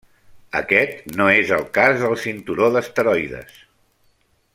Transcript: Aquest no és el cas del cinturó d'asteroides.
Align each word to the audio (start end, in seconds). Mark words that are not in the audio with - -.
Aquest 0.59 1.03
no 1.19 1.27
és 1.41 1.51
el 1.57 1.67
cas 1.79 2.01
del 2.05 2.17
cinturó 2.23 2.71
d'asteroides. 2.77 3.61